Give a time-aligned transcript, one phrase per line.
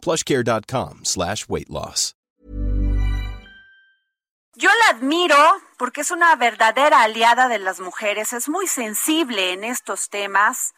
[0.00, 2.14] plushcare.com slash weight loss.
[4.54, 5.36] Yo la admiro
[5.78, 10.74] porque es una verdadera aliada de las mujeres, es muy sensible en estos temas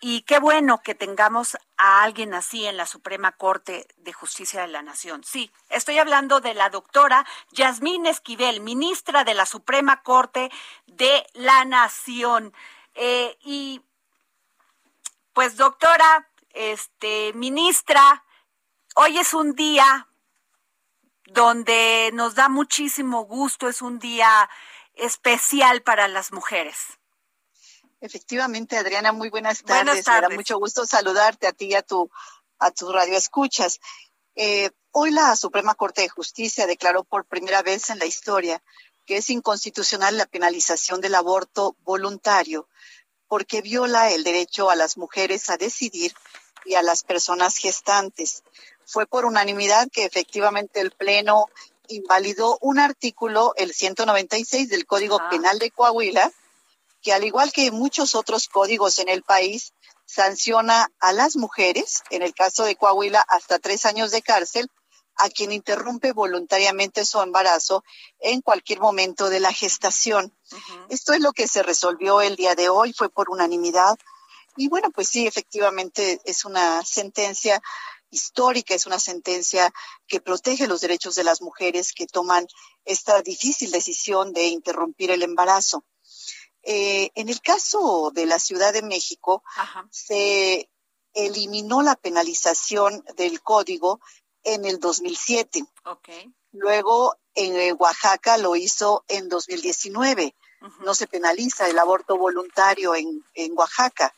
[0.00, 4.68] y qué bueno que tengamos a alguien así en la Suprema Corte de Justicia de
[4.68, 5.22] la Nación.
[5.24, 10.50] Sí, estoy hablando de la doctora Yasmín Esquivel, ministra de la Suprema Corte
[10.86, 12.54] de la Nación.
[12.94, 13.82] Eh, y
[15.34, 18.24] pues doctora, este, ministra,
[18.96, 20.08] Hoy es un día
[21.26, 24.48] donde nos da muchísimo gusto, es un día
[24.94, 26.76] especial para las mujeres.
[28.00, 30.06] Efectivamente, Adriana, muy buenas tardes.
[30.06, 32.10] Me da mucho gusto saludarte a ti y a tu,
[32.58, 33.78] a tu radio escuchas.
[34.34, 38.62] Eh, hoy la Suprema Corte de Justicia declaró por primera vez en la historia
[39.06, 42.68] que es inconstitucional la penalización del aborto voluntario
[43.28, 46.14] porque viola el derecho a las mujeres a decidir
[46.64, 48.42] y a las personas gestantes
[48.90, 51.46] fue por unanimidad que efectivamente el Pleno
[51.88, 55.30] invalidó un artículo, el 196 del Código ah.
[55.30, 56.32] Penal de Coahuila,
[57.02, 59.72] que al igual que muchos otros códigos en el país,
[60.06, 64.68] sanciona a las mujeres, en el caso de Coahuila, hasta tres años de cárcel,
[65.16, 67.84] a quien interrumpe voluntariamente su embarazo
[68.18, 70.34] en cualquier momento de la gestación.
[70.88, 73.96] Esto es lo que se resolvió el día de hoy, fue por unanimidad.
[74.56, 77.62] Y bueno, pues sí, efectivamente es una sentencia
[78.10, 79.72] histórica, es una sentencia
[80.06, 82.46] que protege los derechos de las mujeres que toman
[82.84, 85.84] esta difícil decisión de interrumpir el embarazo.
[86.62, 89.42] Eh, en el caso de la Ciudad de México,
[89.90, 90.68] se
[91.14, 94.00] eliminó la penalización del código
[94.42, 95.64] en el 2007.
[96.52, 100.34] Luego en Oaxaca lo hizo en 2019.
[100.80, 104.14] No se penaliza el aborto voluntario en, en Oaxaca.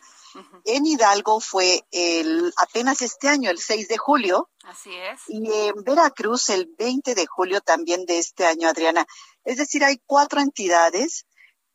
[0.65, 4.51] En Hidalgo fue el, apenas este año, el 6 de julio.
[4.65, 5.21] Así es.
[5.29, 9.07] Y en Veracruz el 20 de julio también de este año, Adriana.
[9.45, 11.27] Es decir, hay cuatro entidades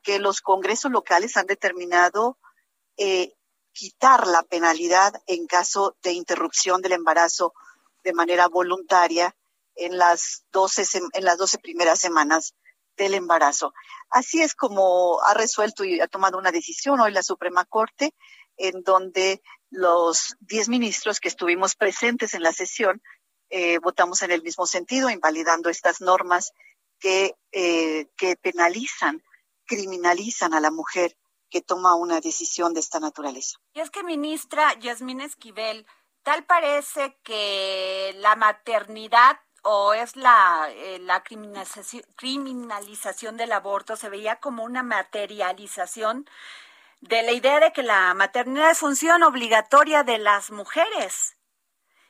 [0.01, 2.37] que los congresos locales han determinado
[2.97, 3.33] eh,
[3.73, 7.53] quitar la penalidad en caso de interrupción del embarazo
[8.03, 9.35] de manera voluntaria
[9.75, 12.55] en las 12, en las 12 primeras semanas
[12.97, 13.73] del embarazo.
[14.09, 18.13] Así es como ha resuelto y ha tomado una decisión hoy la Suprema Corte
[18.57, 23.01] en donde los diez ministros que estuvimos presentes en la sesión
[23.49, 26.51] eh, votamos en el mismo sentido, invalidando estas normas
[26.99, 29.23] que, eh, que penalizan,
[29.65, 31.15] criminalizan a la mujer
[31.49, 33.57] que toma una decisión de esta naturaleza.
[33.73, 35.87] Y es que, ministra Yasmín Esquivel,
[36.23, 44.35] tal parece que la maternidad o es la, eh, la criminalización del aborto se veía
[44.37, 46.29] como una materialización
[47.01, 51.37] de la idea de que la maternidad es función obligatoria de las mujeres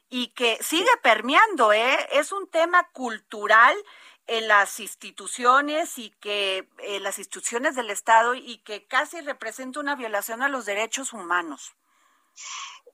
[0.09, 2.07] y que sigue permeando, ¿eh?
[2.13, 3.75] es un tema cultural
[4.27, 9.95] en las instituciones y que en las instituciones del Estado y que casi representa una
[9.95, 11.73] violación a los derechos humanos.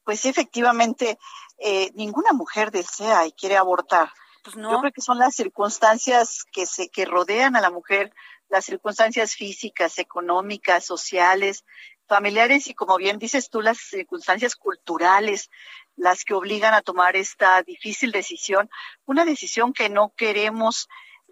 [0.03, 1.17] Pues efectivamente,
[1.57, 4.11] eh, ninguna mujer desea y quiere abortar.
[4.43, 4.71] Pues no.
[4.71, 8.13] Yo creo que son las circunstancias que se que rodean a la mujer
[8.49, 11.65] las circunstancias físicas, económicas, sociales,
[12.07, 15.49] familiares y como bien dices tú, las circunstancias culturales,
[15.95, 18.69] las que obligan a tomar esta difícil decisión,
[19.05, 20.87] una decisión que no queremos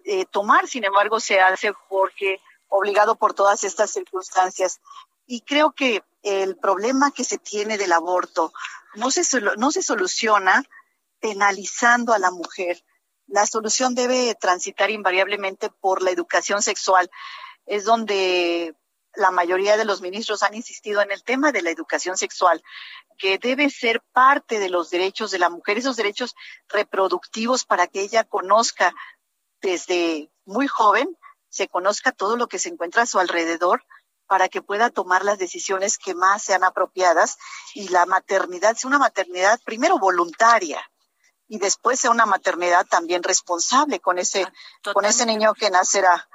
[0.05, 2.39] eh, tomar, sin embargo se hace porque
[2.69, 4.79] obligado por todas estas circunstancias.
[5.27, 8.51] Y creo que el problema que se tiene del aborto
[8.95, 9.23] no se,
[9.57, 10.63] no se soluciona
[11.19, 12.83] penalizando a la mujer,
[13.27, 17.09] la solución debe transitar invariablemente por la educación sexual.
[17.65, 18.75] Es donde
[19.15, 22.63] la mayoría de los ministros han insistido en el tema de la educación sexual,
[23.17, 26.35] que debe ser parte de los derechos de la mujer, esos derechos
[26.69, 28.93] reproductivos para que ella conozca
[29.61, 31.17] desde muy joven,
[31.49, 33.83] se conozca todo lo que se encuentra a su alrededor
[34.25, 37.37] para que pueda tomar las decisiones que más sean apropiadas
[37.75, 40.81] y la maternidad sea una maternidad primero voluntaria,
[41.51, 46.29] y después sea una maternidad también responsable con ese, ah, con ese niño que nacerá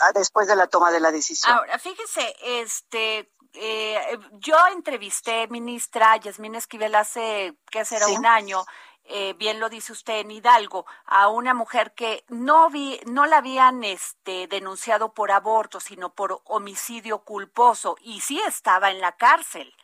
[0.00, 1.52] ah, después de la toma de la decisión.
[1.52, 8.06] Ahora, fíjese, este, eh, yo entrevisté ministra Yasmín Esquivel hace, ¿qué será?
[8.06, 8.64] Un año.
[9.04, 13.38] eh, bien lo dice usted en Hidalgo, a una mujer que no vi, no la
[13.38, 19.74] habían este, denunciado por aborto, sino por homicidio culposo, y sí estaba en la cárcel.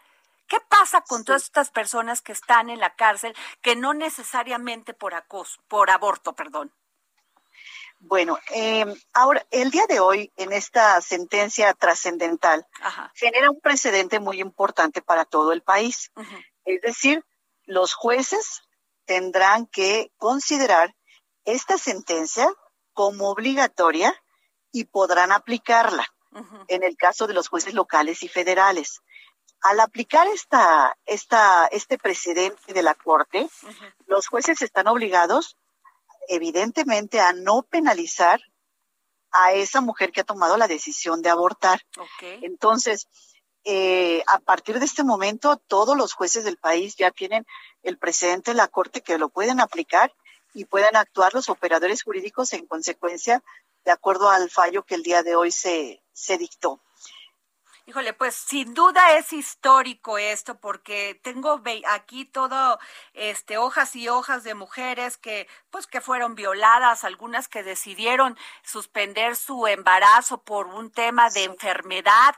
[0.48, 5.14] ¿Qué pasa con todas estas personas que están en la cárcel, que no necesariamente por
[5.14, 6.72] acoso, por aborto, perdón?
[8.00, 12.66] Bueno, eh, ahora, el día de hoy, en esta sentencia trascendental,
[13.14, 16.12] genera un precedente muy importante para todo el país.
[16.64, 17.24] Es decir,
[17.64, 18.62] los jueces
[19.04, 20.94] tendrán que considerar
[21.44, 22.48] esta sentencia
[22.92, 24.14] como obligatoria
[24.70, 26.06] y podrán aplicarla
[26.68, 29.02] en el caso de los jueces locales y federales.
[29.60, 33.48] Al aplicar esta, esta, este precedente de la Corte,
[34.06, 35.56] los jueces están obligados
[36.28, 38.40] evidentemente a no penalizar
[39.30, 41.84] a esa mujer que ha tomado la decisión de abortar.
[42.42, 43.08] Entonces,
[43.64, 47.44] eh, a partir de este momento, todos los jueces del país ya tienen
[47.82, 50.14] el precedente de la Corte que lo pueden aplicar
[50.54, 53.42] y pueden actuar los operadores jurídicos en consecuencia
[53.84, 56.80] de acuerdo al fallo que el día de hoy se, se dictó.
[57.88, 62.78] Híjole, pues sin duda es histórico esto porque tengo aquí todo
[63.14, 69.36] este hojas y hojas de mujeres que pues que fueron violadas, algunas que decidieron suspender
[69.36, 72.34] su embarazo por un tema de enfermedad,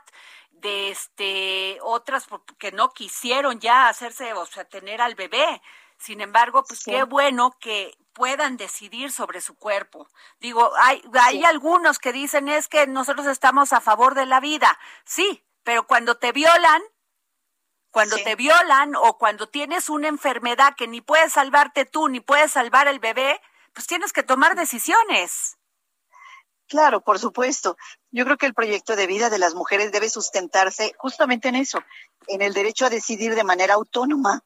[0.51, 2.27] de este otras
[2.57, 5.61] que no quisieron ya hacerse, o sea, tener al bebé.
[6.01, 10.09] Sin embargo, pues qué bueno que puedan decidir sobre su cuerpo.
[10.39, 14.79] Digo, hay, hay algunos que dicen es que nosotros estamos a favor de la vida.
[15.05, 16.81] Sí, pero cuando te violan,
[17.91, 22.51] cuando te violan o cuando tienes una enfermedad que ni puedes salvarte tú ni puedes
[22.51, 23.39] salvar el bebé,
[23.73, 25.59] pues tienes que tomar decisiones.
[26.67, 27.77] Claro, por supuesto.
[28.09, 31.83] Yo creo que el proyecto de vida de las mujeres debe sustentarse justamente en eso,
[32.25, 34.43] en el derecho a decidir de manera autónoma,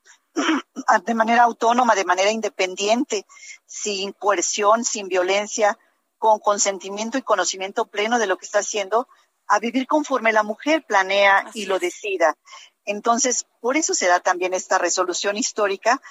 [1.05, 3.25] de manera autónoma, de manera independiente,
[3.65, 5.77] sin coerción, sin violencia,
[6.17, 9.07] con consentimiento y conocimiento pleno de lo que está haciendo,
[9.47, 12.35] a vivir conforme la mujer planea y lo decida.
[12.83, 16.01] Entonces, por eso se da también esta resolución histórica,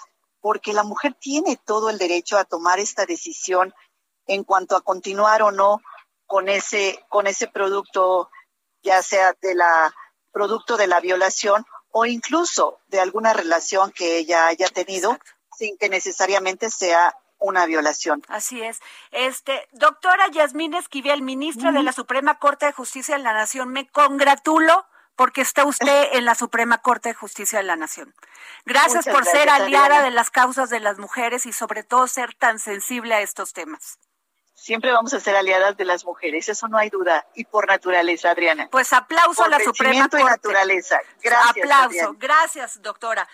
[0.41, 3.75] porque la mujer tiene todo el derecho a tomar esta decisión
[4.27, 5.81] en cuanto a continuar o no
[6.27, 8.31] con ese, con ese producto,
[8.83, 9.95] ya sea de la
[10.33, 11.65] producto de la violación
[11.97, 15.17] o incluso de alguna relación que ella haya tenido
[15.57, 18.21] sin que necesariamente sea una violación.
[18.27, 18.81] Así es.
[19.13, 23.89] Este, doctora Yasmín Esquivel, ministra de la Suprema Corte de Justicia de la Nación, me
[23.89, 28.13] congratulo porque está usted en la Suprema Corte de Justicia de la Nación.
[28.65, 32.59] Gracias por ser aliada de las causas de las mujeres y sobre todo ser tan
[32.59, 34.01] sensible a estos temas
[34.55, 38.31] siempre vamos a ser aliadas de las mujeres, eso no hay duda, y por naturaleza,
[38.31, 38.69] Adriana.
[38.71, 40.21] Pues aplauso a la Suprema Corte.
[40.21, 40.99] y naturaleza.
[41.23, 41.65] Gracias.
[41.65, 42.15] Aplauso.
[42.19, 43.29] Gracias, doctora.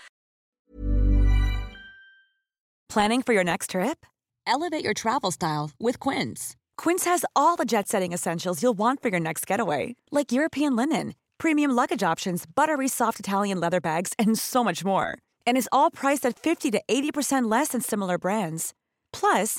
[2.88, 4.05] Planning for your next trip?
[4.46, 6.56] Elevate your travel style with Quince.
[6.76, 11.14] Quince has all the jet-setting essentials you'll want for your next getaway, like European linen,
[11.38, 15.16] premium luggage options, buttery soft Italian leather bags, and so much more.
[15.46, 18.75] And is all priced at 50 to 80% less than similar brands.
[19.12, 19.58] Plus,